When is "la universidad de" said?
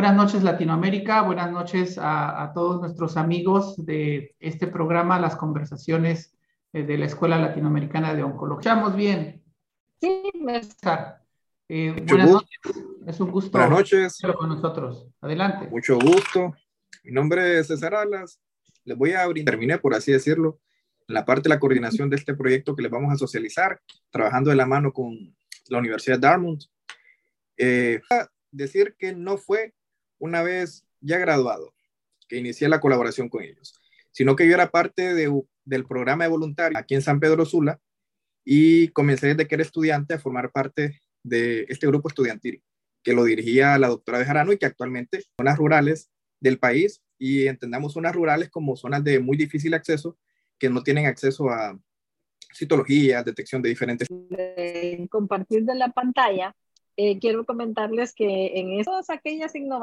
25.68-26.26